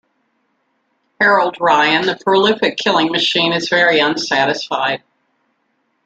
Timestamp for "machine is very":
3.11-3.99